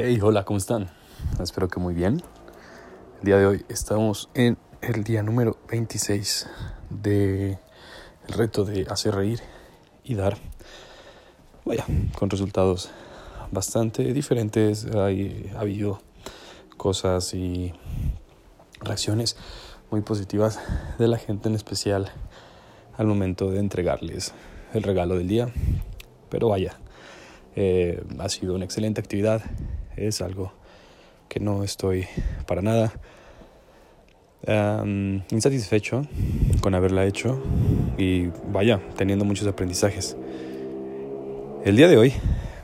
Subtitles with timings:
[0.00, 0.88] Hey, hola, ¿cómo están?
[1.42, 2.22] Espero que muy bien.
[3.18, 6.46] El día de hoy estamos en el día número 26
[6.88, 7.58] de
[8.28, 9.40] el reto de hacer reír
[10.04, 10.38] y dar.
[11.64, 11.84] Vaya,
[12.16, 12.90] con resultados
[13.50, 14.86] bastante diferentes.
[14.86, 16.00] Hay, ha habido
[16.76, 17.74] cosas y
[18.78, 19.36] reacciones
[19.90, 20.60] muy positivas
[21.00, 22.12] de la gente en especial
[22.96, 24.32] al momento de entregarles
[24.74, 25.48] el regalo del día.
[26.28, 26.78] Pero vaya,
[27.56, 29.42] eh, ha sido una excelente actividad.
[29.98, 30.52] Es algo
[31.28, 32.06] que no estoy
[32.46, 32.92] para nada
[35.30, 36.02] insatisfecho
[36.60, 37.42] con haberla hecho
[37.98, 40.16] y vaya, teniendo muchos aprendizajes.
[41.64, 42.12] El día de hoy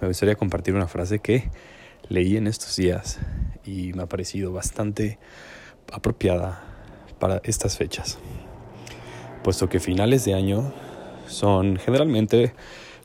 [0.01, 1.51] me gustaría compartir una frase que
[2.09, 3.19] leí en estos días
[3.65, 5.19] y me ha parecido bastante
[5.93, 6.63] apropiada
[7.19, 8.19] para estas fechas,
[9.43, 10.73] puesto que finales de año
[11.27, 12.55] son generalmente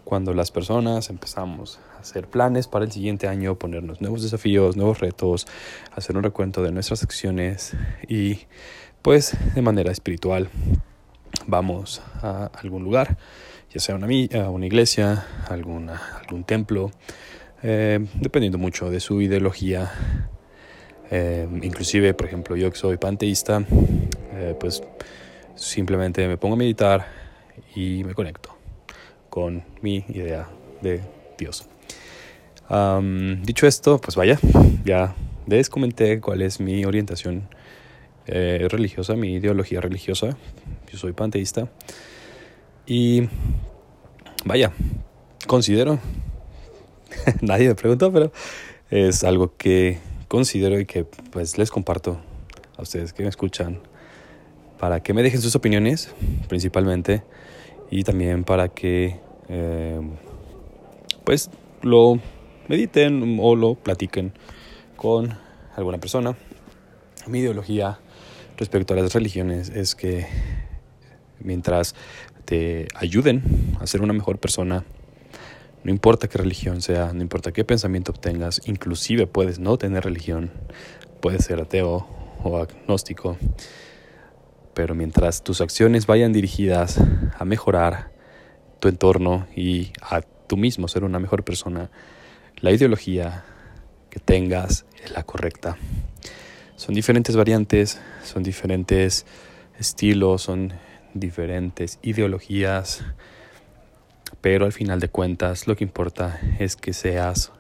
[0.04, 5.48] cuando las personas empezamos hacer planes para el siguiente año, ponernos nuevos desafíos, nuevos retos,
[5.96, 7.74] hacer un recuento de nuestras acciones
[8.08, 8.40] y
[9.02, 10.50] pues de manera espiritual
[11.48, 13.18] vamos a algún lugar,
[13.74, 14.08] ya sea una,
[14.50, 15.90] una iglesia, algún
[16.46, 16.92] templo,
[17.64, 19.92] eh, dependiendo mucho de su ideología.
[21.12, 23.64] Eh, inclusive, por ejemplo, yo que soy panteísta,
[24.34, 24.84] eh, pues
[25.56, 27.08] simplemente me pongo a meditar
[27.76, 28.56] y me conecto
[29.30, 30.48] con mi idea
[30.82, 31.02] de
[31.38, 31.68] Dios.
[33.44, 34.40] Dicho esto, pues vaya,
[34.86, 35.16] ya
[35.48, 37.48] les comenté cuál es mi orientación
[38.28, 40.38] eh, religiosa, mi ideología religiosa.
[40.92, 41.70] Yo soy panteísta.
[42.86, 43.28] Y
[44.46, 44.72] vaya,
[45.48, 46.00] considero,
[47.42, 48.32] nadie me preguntó, pero
[48.92, 52.20] es algo que considero y que pues les comparto
[52.78, 53.80] a ustedes que me escuchan
[54.80, 56.14] para que me dejen sus opiniones
[56.48, 57.24] principalmente
[57.92, 60.00] y también para que eh,
[61.24, 61.50] pues
[61.82, 62.20] lo
[62.70, 64.32] mediten o lo platiquen
[64.96, 65.38] con
[65.76, 66.38] alguna persona.
[67.28, 68.00] Mi ideología
[68.58, 70.28] respecto a las religiones es que
[71.40, 71.96] mientras
[72.46, 73.44] te ayuden
[73.82, 74.86] a ser una mejor persona,
[75.84, 80.52] no importa qué religión sea, no importa qué pensamiento obtengas, inclusive puedes no tener religión,
[81.22, 82.08] puedes ser ateo
[82.44, 83.38] o agnóstico,
[84.76, 87.00] pero mientras tus acciones vayan dirigidas
[87.38, 88.12] a mejorar
[88.80, 91.90] tu entorno y a tú mismo ser una mejor persona,
[92.62, 93.46] la ideología
[94.10, 95.78] que tengas es la correcta.
[96.76, 99.26] Son diferentes variantes, son diferentes
[99.78, 100.74] estilos, son
[101.14, 103.04] diferentes ideologías,
[104.42, 107.52] pero al final de cuentas lo que importa es que seas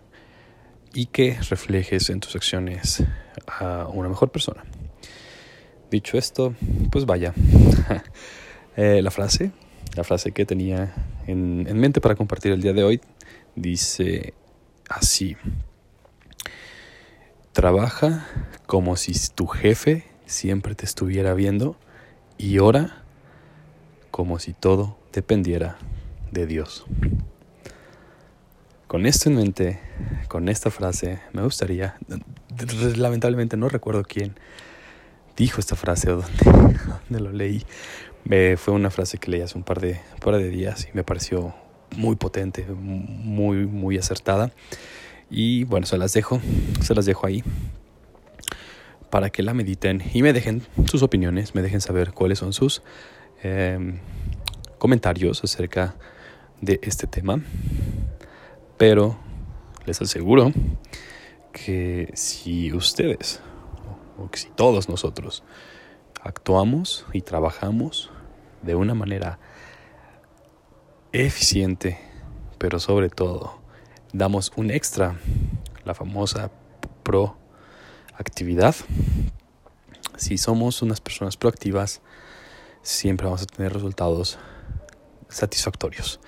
[0.93, 3.03] y que reflejes en tus acciones
[3.47, 4.63] a una mejor persona.
[5.91, 6.55] Dicho esto,
[6.91, 7.33] pues vaya.
[8.77, 9.51] Eh, la frase,
[9.97, 10.93] la frase que tenía
[11.27, 13.01] en, en mente para compartir el día de hoy,
[13.55, 14.35] dice
[14.89, 15.38] así.
[17.53, 18.27] Trabaja
[18.66, 21.75] como si tu jefe siempre te estuviera viendo
[22.38, 23.03] y ora
[24.11, 25.78] como si todo dependiera
[26.31, 26.85] de Dios.
[28.88, 29.79] Con esto en mente,
[30.28, 31.97] con esta frase, me gustaría,
[32.95, 34.35] lamentablemente no recuerdo quién,
[35.38, 36.83] dijo esta frase o dónde,
[37.19, 37.66] lo leí.
[38.57, 41.53] fue una frase que leí hace un par de, par de días y me pareció
[41.95, 44.51] muy potente, muy, muy acertada.
[45.29, 46.41] Y bueno, se las dejo,
[46.81, 47.44] se las dejo ahí
[49.09, 52.81] para que la mediten y me dejen sus opiniones, me dejen saber cuáles son sus
[53.41, 53.99] em,
[54.78, 55.95] comentarios acerca
[56.61, 57.41] de este tema.
[58.78, 59.17] Pero
[59.85, 60.51] les aseguro
[61.51, 63.41] que si ustedes
[64.17, 65.44] o si todos nosotros
[66.22, 68.11] actuamos y trabajamos
[68.61, 69.39] de una manera
[71.12, 71.97] eficiente,
[72.58, 73.59] pero sobre todo
[74.14, 75.20] damos un extra,
[75.86, 76.52] la famosa
[77.03, 78.75] proactividad.
[80.18, 82.02] Si somos unas personas proactivas,
[82.81, 84.38] siempre vamos a tener resultados
[85.30, 86.20] satisfactorios.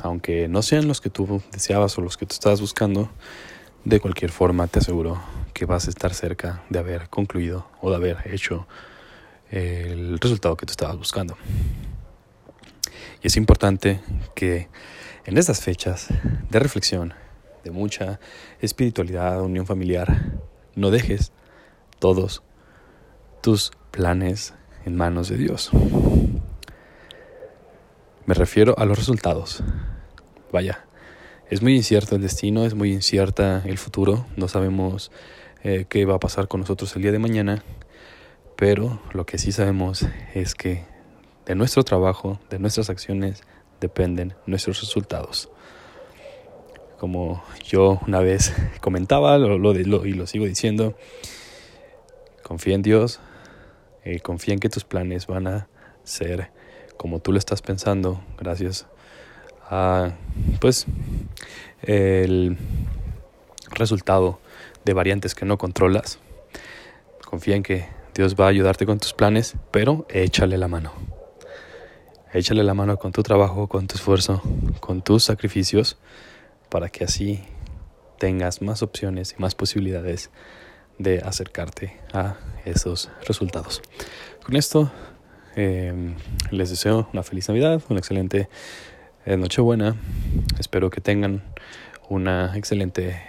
[0.00, 3.10] Aunque no sean los que tú deseabas o los que tú estabas buscando,
[3.84, 5.20] de cualquier forma te aseguro
[5.54, 8.66] que vas a estar cerca de haber concluido o de haber hecho
[9.50, 11.36] el resultado que tú estabas buscando.
[13.22, 14.00] Y es importante
[14.34, 14.68] que
[15.24, 16.08] en estas fechas
[16.50, 17.14] de reflexión,
[17.64, 18.20] de mucha
[18.60, 20.38] espiritualidad, unión familiar,
[20.74, 21.32] no dejes
[21.98, 22.42] todos
[23.40, 24.54] tus planes
[24.84, 25.70] en manos de Dios.
[28.26, 29.62] Me refiero a los resultados.
[30.52, 30.84] Vaya,
[31.50, 35.10] es muy incierto el destino, es muy incierta el futuro, no sabemos
[35.62, 37.62] eh, qué va a pasar con nosotros el día de mañana,
[38.56, 40.84] pero lo que sí sabemos es que
[41.46, 43.42] de nuestro trabajo, de nuestras acciones,
[43.80, 45.48] dependen nuestros resultados.
[46.98, 50.94] Como yo una vez comentaba lo, y lo sigo diciendo,
[52.42, 53.20] confía en Dios,
[54.04, 55.68] eh, confía en que tus planes van a
[56.04, 56.50] ser
[56.96, 58.86] como tú lo estás pensando, gracias
[59.68, 60.12] a
[60.60, 60.86] pues
[61.82, 62.56] el
[63.70, 64.40] resultado
[64.84, 66.18] de variantes que no controlas.
[67.24, 71.15] Confía en que Dios va a ayudarte con tus planes, pero échale la mano.
[72.32, 74.42] Échale la mano con tu trabajo, con tu esfuerzo,
[74.80, 75.96] con tus sacrificios,
[76.68, 77.40] para que así
[78.18, 80.30] tengas más opciones y más posibilidades
[80.98, 83.80] de acercarte a esos resultados.
[84.44, 84.90] Con esto
[85.54, 86.16] em,
[86.50, 88.48] les deseo una feliz Navidad, una excelente
[89.24, 89.96] eh, Nochebuena.
[90.58, 91.44] Espero que tengan
[92.08, 93.22] una excelente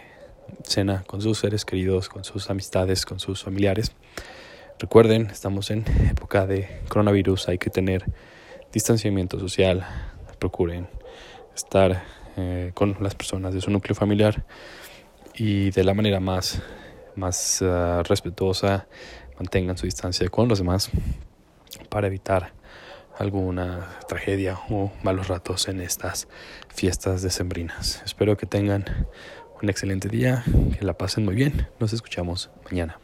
[0.64, 3.92] cena con sus seres queridos, con sus amistades, con sus familiares.
[4.80, 8.06] Recuerden, estamos en época de coronavirus, hay que tener
[8.72, 9.86] distanciamiento social,
[10.40, 10.88] procuren
[11.56, 12.04] estar
[12.36, 14.46] eh, con las personas de su núcleo familiar
[15.34, 16.62] y de la manera más,
[17.16, 18.88] más uh, respetuosa
[19.38, 20.90] mantengan su distancia con los demás
[21.90, 22.54] para evitar
[23.18, 26.28] alguna tragedia o malos ratos en estas
[26.70, 28.02] fiestas decembrinas.
[28.06, 28.86] Espero que tengan
[29.62, 30.44] un excelente día,
[30.78, 31.68] que la pasen muy bien.
[31.80, 33.00] Nos escuchamos mañana.